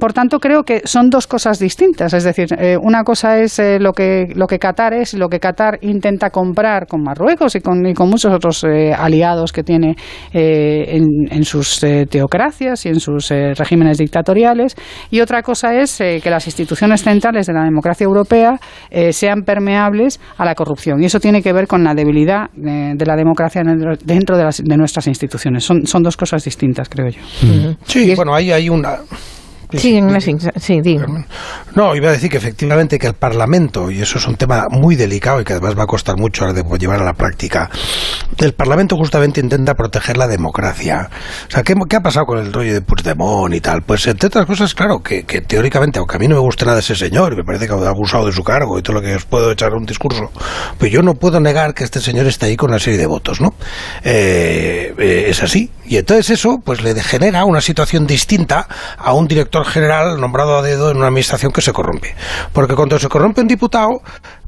[0.00, 2.12] por tanto, creo que son dos cosas distintas.
[2.12, 5.28] Es decir, eh, una cosa es eh, lo, que, lo que Qatar es y lo
[5.28, 9.94] que Qatar intenta comprar con Marruecos y con, y con muchos otros aliados que tiene
[10.32, 14.74] en, en, sus teocracias y en sus regímenes dictatoriales.
[15.10, 18.58] Y otra cosa es que las instituciones centrales de la democracia europea
[19.10, 21.02] sean permeables a la corrupción.
[21.02, 23.62] Y eso tiene que ver con la debilidad de, la democracia
[24.04, 25.64] dentro de, las, de nuestras instituciones.
[25.64, 27.20] Son, son dos cosas distintas, creo yo.
[27.84, 28.98] Sí, bueno, ahí hay una
[29.72, 30.00] Sí,
[30.56, 30.98] sí,
[31.76, 34.96] No, iba a decir que efectivamente que el Parlamento, y eso es un tema muy
[34.96, 37.68] delicado y que además va a costar mucho de llevar a la práctica,
[38.38, 41.10] el Parlamento justamente intenta proteger la democracia.
[41.46, 43.82] O sea, ¿qué, ha pasado con el rollo de Puigdemont y tal?
[43.82, 46.96] Pues entre otras cosas, claro, que, teóricamente, aunque a mí no me gusta nada ese
[46.96, 49.26] señor, y me parece que ha abusado de su cargo y todo lo que os
[49.26, 50.30] puedo echar un discurso,
[50.78, 53.42] pues yo no puedo negar que este señor está ahí con una serie de votos,
[53.42, 53.54] ¿no?
[54.02, 55.70] Eh, eh, es así.
[55.84, 60.62] Y entonces eso, pues le genera una situación distinta a un director general nombrado a
[60.62, 62.14] dedo en una administración que se corrompe.
[62.52, 64.00] Porque cuando se corrompe un diputado,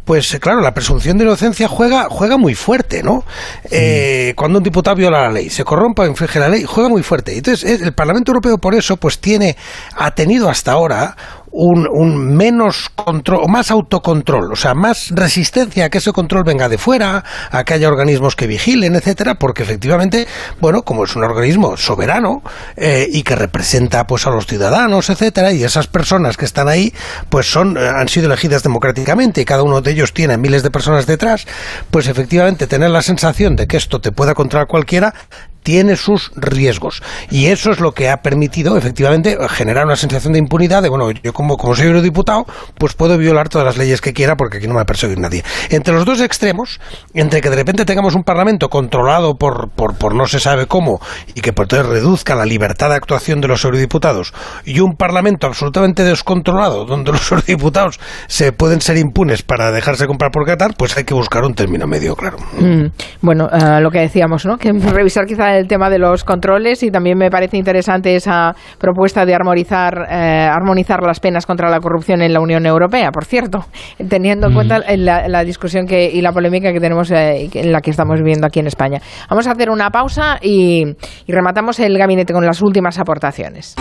[0.04, 3.24] pues eh, claro, la presunción de inocencia juega, juega muy fuerte, ¿no?
[3.70, 7.02] Eh, cuando un diputado viola la ley, se corrompe o infringe la ley, juega muy
[7.02, 7.36] fuerte.
[7.36, 9.56] Entonces, el Parlamento Europeo por eso, pues tiene,
[9.96, 11.14] ha tenido hasta ahora
[11.52, 16.68] un, menos control, o más autocontrol, o sea, más resistencia a que ese control venga
[16.68, 20.26] de fuera, a que haya organismos que vigilen, etcétera, porque efectivamente,
[20.60, 22.42] bueno, como es un organismo soberano
[22.76, 26.92] eh, y que representa pues a los ciudadanos, etcétera, y esas personas que están ahí,
[27.28, 30.70] pues son, eh, han sido elegidas democráticamente y cada uno de ellos tiene miles de
[30.70, 31.46] personas detrás,
[31.90, 35.14] pues efectivamente tener la sensación de que esto te pueda controlar cualquiera
[35.62, 37.02] tiene sus riesgos.
[37.30, 41.10] Y eso es lo que ha permitido, efectivamente, generar una sensación de impunidad de, bueno,
[41.10, 42.46] yo como, como soy eurodiputado,
[42.78, 45.18] pues puedo violar todas las leyes que quiera porque aquí no me va a perseguir
[45.18, 45.42] nadie.
[45.70, 46.80] Entre los dos extremos,
[47.14, 51.00] entre que de repente tengamos un parlamento controlado por, por, no se sabe cómo
[51.34, 54.32] y que por entonces reduzca la libertad de actuación de los eurodiputados
[54.64, 60.30] y un parlamento absolutamente descontrolado donde los eurodiputados se pueden ser impunes para dejarse comprar
[60.30, 62.38] por Qatar, pues hay que buscar un término medio, claro.
[62.58, 62.86] Mm.
[63.20, 64.56] bueno, eh, lo que decíamos, ¿no?
[64.56, 68.54] Que revisar quizá está el tema de los controles y también me parece interesante esa
[68.78, 73.24] propuesta de armonizar, eh, armonizar las penas contra la corrupción en la Unión Europea, por
[73.24, 73.64] cierto,
[74.08, 77.90] teniendo en cuenta la, discusión que, y la polémica que tenemos eh, en la que
[77.90, 79.00] estamos viviendo aquí en España.
[79.30, 80.84] Vamos a hacer una pausa y,
[81.26, 83.76] y rematamos el gabinete con las últimas aportaciones.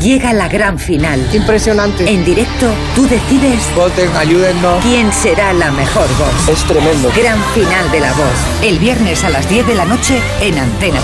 [0.00, 1.20] Llega la gran final.
[1.32, 2.10] Impresionante.
[2.10, 3.62] En directo, tú decides.
[3.74, 4.82] Voten, ayúdennos.
[4.82, 6.48] ¿Quién será la mejor voz?
[6.48, 7.10] Es tremendo.
[7.16, 8.62] Gran final de la voz.
[8.62, 11.00] El viernes a las 10 de la noche en Antena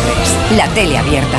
[0.48, 0.56] 3.
[0.56, 1.38] La tele abierta.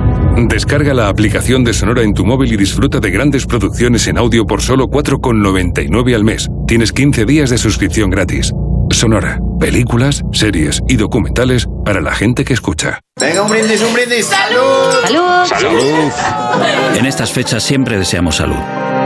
[0.37, 4.45] Descarga la aplicación de Sonora en tu móvil y disfruta de grandes producciones en audio
[4.45, 6.47] por solo 4,99 al mes.
[6.67, 8.53] Tienes 15 días de suscripción gratis.
[8.91, 12.99] Sonora, películas, series y documentales para la gente que escucha.
[13.19, 14.25] Venga, un brindis, un brindis.
[14.25, 14.91] ¡Salud!
[15.03, 15.45] ¡Salud!
[15.45, 16.97] ¡Salud!
[16.97, 18.80] En estas fechas siempre deseamos salud.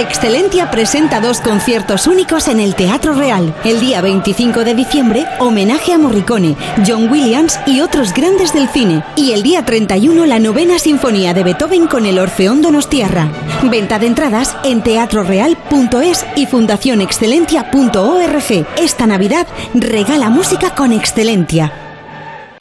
[0.00, 3.54] Excelentia presenta dos conciertos únicos en el Teatro Real.
[3.64, 9.04] El día 25 de diciembre, homenaje a Morricone, John Williams y otros grandes del cine.
[9.14, 13.28] Y el día 31, la novena sinfonía de Beethoven con el Orfeón Donostiarra.
[13.64, 18.66] Venta de entradas en teatroreal.es y fundacionexcelentia.org.
[18.78, 21.89] Esta Navidad regala música con Excelentia.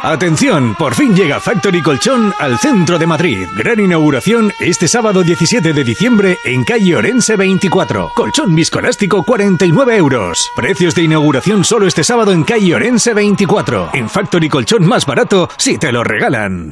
[0.02, 3.46] Atención, por fin llega Factory Colchón al centro de Madrid.
[3.58, 8.14] Gran inauguración este sábado 17 de diciembre en calle Orense 24.
[8.16, 10.50] Colchón viscoelástico 49 euros.
[10.56, 13.90] Precios de inauguración solo este sábado en calle Orense 24.
[13.92, 16.72] En Factory Colchón más barato si te lo regalan.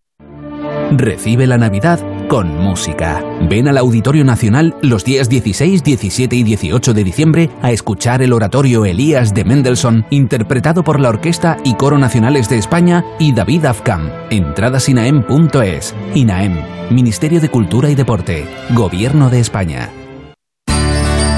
[0.91, 3.23] Recibe la Navidad con música.
[3.49, 8.33] Ven al Auditorio Nacional los días 16, 17 y 18 de diciembre a escuchar el
[8.33, 13.65] oratorio Elías de Mendelssohn, interpretado por la Orquesta y Coro Nacionales de España y David
[13.65, 14.09] Afkam.
[14.29, 15.95] Entradas INAEM.es.
[16.15, 16.57] INAEM,
[16.89, 19.89] Ministerio de Cultura y Deporte, Gobierno de España.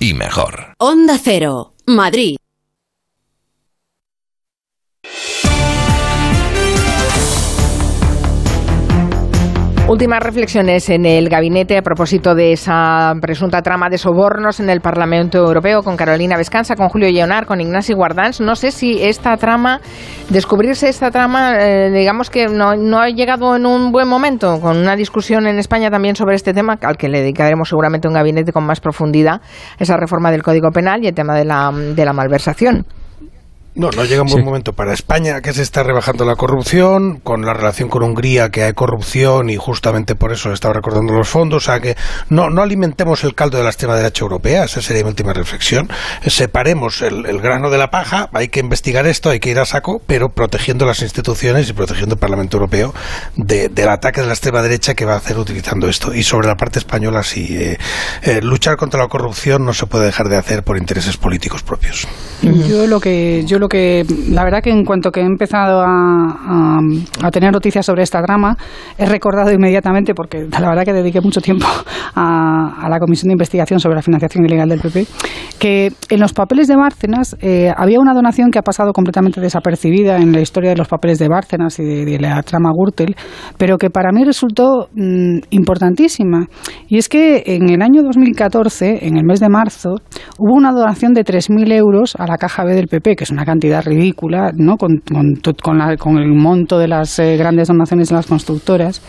[0.00, 0.74] y mejor.
[0.78, 2.36] Onda Cero, Madrid.
[9.90, 14.80] Últimas reflexiones en el gabinete a propósito de esa presunta trama de sobornos en el
[14.80, 18.40] Parlamento Europeo con Carolina Vescanza, con Julio Leonar, con Ignacio Guardans.
[18.40, 19.80] No sé si esta trama,
[20.28, 24.76] descubrirse esta trama, eh, digamos que no, no, ha llegado en un buen momento, con
[24.76, 28.52] una discusión en España también sobre este tema, al que le dedicaremos seguramente un gabinete
[28.52, 29.40] con más profundidad,
[29.80, 32.86] esa reforma del Código Penal y el tema de la, de la malversación.
[33.76, 37.46] No, no llega un buen momento para España, que se está rebajando la corrupción, con
[37.46, 41.28] la relación con Hungría, que hay corrupción y justamente por eso le está recordando los
[41.28, 41.62] fondos.
[41.62, 41.96] O sea, que
[42.30, 45.88] no, no alimentemos el caldo de la extrema derecha europea, esa sería mi última reflexión.
[46.26, 49.64] Separemos el, el, grano de la paja, hay que investigar esto, hay que ir a
[49.64, 52.92] saco, pero protegiendo las instituciones y protegiendo el Parlamento Europeo
[53.36, 56.12] de, del ataque de la extrema derecha que va a hacer utilizando esto.
[56.12, 57.78] Y sobre la parte española, sí, eh,
[58.22, 62.08] eh, luchar contra la corrupción no se puede dejar de hacer por intereses políticos propios.
[62.42, 63.44] Yo lo que.
[63.46, 66.80] Yo lo que, la verdad que en cuanto que he empezado a,
[67.22, 68.56] a, tener noticias sobre esta drama,
[68.96, 71.66] he recordado inmediatamente, porque la verdad que dediqué mucho tiempo
[72.14, 75.06] a, la Comisión de Investigación sobre la Financiación Ilegal del PP,
[75.58, 80.16] que en los papeles de Bárcenas eh, había una donación que ha pasado completamente desapercibida
[80.16, 83.14] en la historia de los papeles de Bárcenas y de, de la trama Gürtel,
[83.58, 86.46] pero que para mí resultó mmm, importantísima.
[86.88, 89.96] Y es que en el año 2014, en el mes de marzo,
[90.38, 93.44] hubo una donación de 3.000 euros a la Caja B del PP, que es una
[93.50, 94.76] cantidad ridícula, ¿no?
[94.76, 99.02] con, con, con, la, con el monto de las eh, grandes donaciones de las constructoras.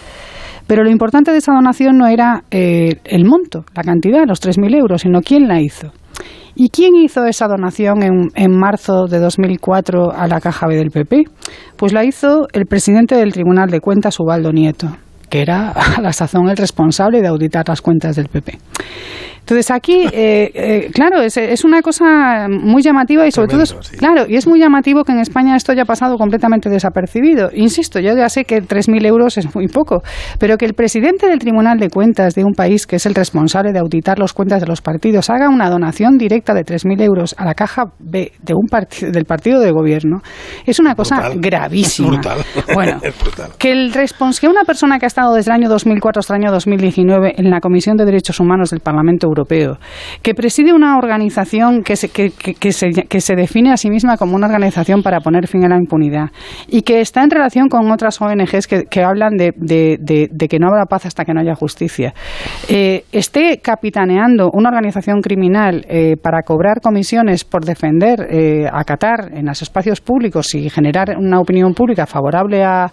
[0.66, 4.76] Pero lo importante de esa donación no era eh, el monto, la cantidad, los 3.000
[4.76, 5.92] euros, sino quién la hizo.
[6.56, 10.90] ¿Y quién hizo esa donación en, en, marzo de 2004 a la Caja B del
[10.90, 11.24] PP?
[11.78, 14.88] Pues la hizo el presidente del Tribunal de Cuentas, Ubaldo Nieto,
[15.30, 18.58] que era a la sazón el responsable de auditar las cuentas del PP.
[19.52, 23.82] Entonces aquí, eh, eh, claro, es, es, una cosa muy llamativa y sobre Tremendo, todo,
[23.82, 23.98] es, sí.
[23.98, 27.50] claro, y es muy llamativo que en España esto haya pasado completamente desapercibido.
[27.54, 30.04] Insisto, yo ya sé que 3.000 euros es muy poco,
[30.40, 33.74] pero que el presidente del Tribunal de Cuentas de un país que es el responsable
[33.74, 37.44] de auditar las cuentas de los partidos haga una donación directa de 3.000 euros a
[37.44, 40.22] la caja B de un part del partido de gobierno
[40.66, 41.42] es una cosa brutal.
[41.42, 42.08] gravísima.
[42.12, 42.38] Brutal.
[42.74, 43.50] Bueno, brutal.
[43.58, 46.54] que el que una persona que ha estado desde el año 2004 hasta el año
[46.54, 49.41] 2019 en la Comisión de Derechos Humanos del Parlamento Europeo,
[50.22, 54.18] que preside una organización que se, que, que, se, que se define a sí misma
[54.18, 56.30] como una organización para poner fin a la impunidad
[56.68, 60.48] y que está en relación con otras ONGs que, que hablan de, de, de, de,
[60.48, 62.14] que no habrá paz hasta que no haya justicia,
[62.70, 69.32] eh, esté capitaneando una organización criminal eh, para cobrar comisiones por defender eh, a Qatar
[69.34, 72.92] en los espacios públicos y generar una opinión pública favorable a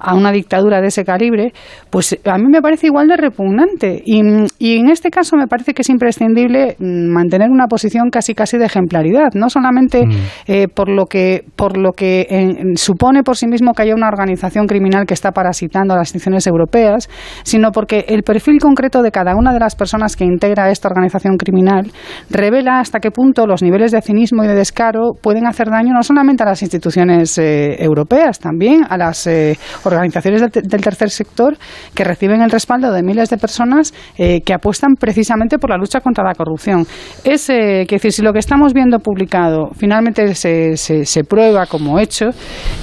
[0.00, 1.52] a una dictadura de ese calibre,
[1.90, 4.02] pues a mí me parece igual de repugnante.
[4.04, 4.22] Y,
[4.58, 8.66] y, en este caso me parece que es imprescindible mantener una posición casi casi de
[8.66, 10.10] ejemplaridad, no solamente mm.
[10.46, 14.08] eh, por lo que, por lo que en, supone por sí mismo que haya una
[14.08, 17.08] organización criminal que está parasitando a las instituciones europeas,
[17.42, 21.36] sino porque el perfil concreto de cada una de las personas que integra esta organización
[21.36, 21.90] criminal
[22.30, 26.02] revela hasta qué punto los niveles de cinismo y de descaro pueden hacer daño no
[26.02, 29.58] solamente a las instituciones eh, europeas, también a las eh,
[29.92, 31.56] organizaciones del, del, tercer sector
[31.94, 36.00] que reciben el respaldo de miles de personas eh, que apuestan precisamente por la lucha
[36.00, 36.86] contra la corrupción.
[37.24, 41.66] Es eh, que decir, si lo que estamos viendo publicado finalmente se, se, se prueba
[41.66, 42.30] como hecho,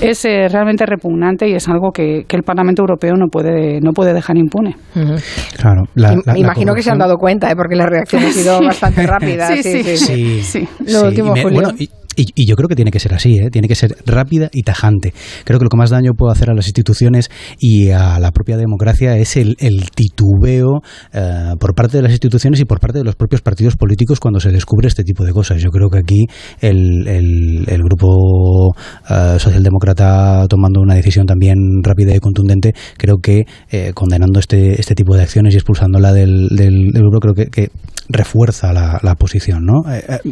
[0.01, 3.91] es eh, realmente repugnante y es algo que, que, el Parlamento Europeo no puede, no
[3.91, 4.75] puede dejar impune.
[4.95, 5.23] Uh -huh.
[5.57, 5.83] Claro.
[5.95, 8.65] La, la, Me imagino que se han dado cuenta, porque la reacción ha sido sí.
[8.65, 9.47] bastante rápida.
[9.47, 10.41] Sí, sí, sí.
[10.43, 10.67] sí.
[10.87, 11.61] Lo último, me, Julio.
[11.61, 13.49] Bueno, y, Y, yo creo que tiene que ser así, ¿eh?
[13.51, 15.13] tiene que ser rápida y tajante.
[15.43, 18.57] Creo que lo que más daño puede hacer a las instituciones y a la propia
[18.57, 19.55] democracia es el,
[19.93, 20.81] titubeo
[21.13, 24.39] eh, por parte de las instituciones y por parte de los propios partidos políticos cuando
[24.39, 25.61] se descubre este tipo de cosas.
[25.61, 26.25] Yo creo que aquí
[26.59, 28.73] el, el, grupo
[29.09, 34.95] eh, socialdemócrata tomando una decisión también rápida y contundente, creo que eh, condenando este, este
[34.95, 37.69] tipo de acciones y expulsándola del, del, grupo, creo que, que
[38.09, 39.65] refuerza la, la posición.
[39.65, 39.83] ¿no?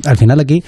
[0.06, 0.64] al final aquí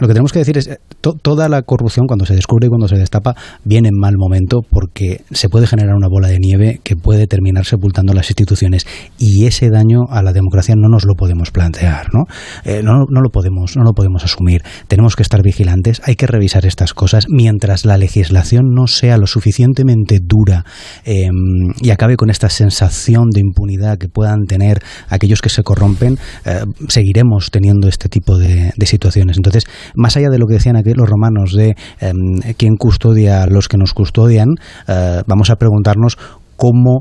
[0.00, 2.88] lo que tenemos que decir es eh, toda la corrupción cuando se descubre y cuando
[2.88, 3.34] se destapa
[3.64, 7.66] viene en mal momento porque se puede generar una bola de nieve que puede terminar
[7.66, 8.86] sepultando las instituciones
[9.18, 12.24] y ese daño a la democracia no nos lo podemos plantear, ¿no?
[12.64, 14.62] Eh, no, no, lo podemos no lo podemos asumir.
[14.88, 19.26] Tenemos que estar vigilantes, hay que revisar estas cosas mientras la legislación no sea lo
[19.26, 20.64] suficientemente dura
[21.04, 21.32] em,
[21.80, 26.64] y acabe con esta sensación de impunidad que puedan tener aquellos que se corrompen, eh,
[26.88, 29.36] seguiremos teniendo este tipo de, de situaciones.
[29.36, 29.64] Entonces
[29.94, 33.68] más allá de lo que decían aquí los romanos de em, quién custodia a los
[33.68, 34.48] que nos custodian,
[34.88, 36.18] eh, vamos a preguntarnos
[36.56, 37.00] cómo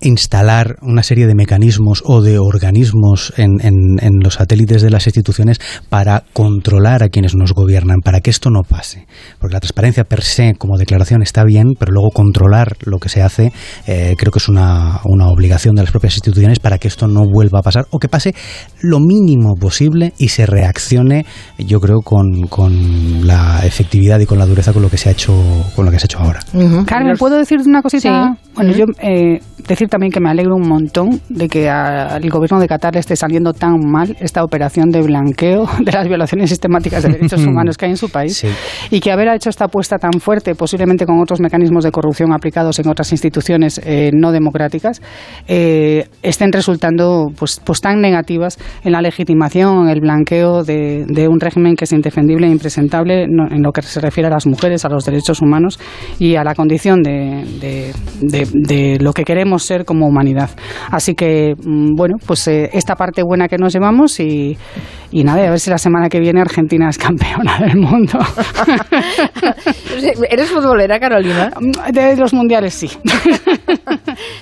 [0.00, 5.58] instalar una serie de mecanismos o de organismos en, en, los satélites de las instituciones
[5.88, 9.06] para controlar a quienes nos gobiernan, para que esto no pase.
[9.38, 13.22] Porque la transparencia per se como declaración está bien, pero luego controlar lo que se
[13.22, 13.52] hace
[13.86, 17.24] eh, creo que es una, una obligación de las propias instituciones para que esto no
[17.24, 18.34] vuelva a pasar o que pase
[18.80, 21.24] lo mínimo posible y se reaccione,
[21.58, 25.12] yo creo, con, con la efectividad y con la dureza con lo que se ha
[25.12, 25.34] hecho,
[25.74, 26.40] con lo que se ha hecho ahora.
[26.86, 28.36] Carmen, ¿puedo decirte una cosita?
[28.54, 29.40] Bueno, yo eh,
[29.76, 33.14] decir también que me alegro un montón de que al gobierno de Qatar le esté
[33.14, 37.84] saliendo tan mal esta operación de blanqueo de las violaciones sistemáticas de derechos humanos que
[37.84, 38.44] hay en su país
[38.90, 42.78] y que haber hecho esta apuesta tan fuerte, posiblemente con otros mecanismos de corrupción aplicados
[42.78, 45.02] en otras instituciones eh, no democráticas,
[45.46, 51.40] eh, estén resultando pues, pues tan negativas en la legitimación, en el blanqueo de, un
[51.40, 54.88] régimen que es indefendible e impresentable en lo que se refiere a las mujeres, a
[54.88, 55.78] los derechos humanos
[56.18, 60.50] y a la condición de, de lo que queremos ser como humanidad.
[60.90, 64.56] Así que, mm, bueno, pues eh, esta parte buena que nos llevamos y,
[65.10, 68.18] y nada, a ver si la semana que viene Argentina es campeona del mundo.
[70.30, 71.50] ¿Eres futbolera, Carolina?
[71.92, 72.88] De los mundiales, sí.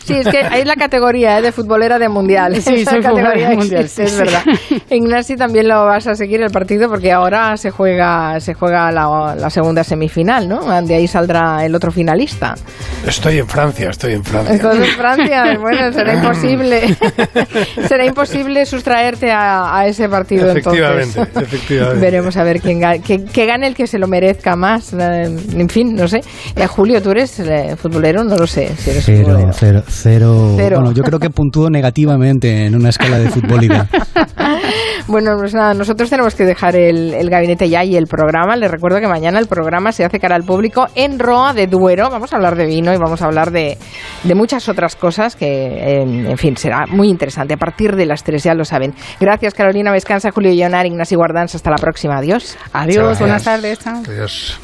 [0.05, 1.43] Sí, es que hay la categoría ¿eh?
[1.43, 2.57] de futbolera de mundial.
[2.61, 4.43] Sí, soy futbolera de mundial, sí, es verdad.
[4.91, 9.35] Ignasi también lo vas a seguir el partido porque ahora se juega se juega la,
[9.37, 10.83] la, segunda semifinal, ¿no?
[10.83, 12.55] De ahí saldrá el otro finalista.
[13.07, 14.55] Estoy en Francia, estoy en Francia.
[14.55, 16.97] Entonces Francia, bueno, será imposible
[17.87, 22.01] será imposible sustraerte a, a ese partido efectivamente, efectivamente.
[22.01, 24.93] Veremos a ver quién gane, que, gane el que se lo merezca más.
[24.93, 26.21] Eh, en fin, no sé.
[26.57, 28.25] Eh, Julio, ¿tú eres eh, futbolero?
[28.25, 28.75] No lo sé.
[28.77, 29.09] Si eres
[29.83, 33.89] cero, cero, cero, Bueno, yo creo que puntúo negativamente en una escala de futbolidad.
[35.07, 38.57] bueno, pues nada, nosotros tenemos que dejar el, gabinete ya y el programa.
[38.57, 42.11] Les recuerdo que mañana el programa se hace cara al público en Roa de Duero.
[42.11, 43.79] Vamos a hablar de vino y vamos a hablar de,
[44.23, 47.55] de muchas otras cosas que, en, fin, será muy interesante.
[47.55, 48.95] A partir de las tres, ya lo saben.
[49.21, 51.55] Gracias, Carolina Vescanza, Julio Leonar, Ignacio Guardans.
[51.55, 52.19] Hasta la próxima.
[52.19, 52.57] Adiós.
[52.73, 53.19] Adiós.
[53.19, 53.87] Buenas tardes.
[53.87, 54.53] Adiós.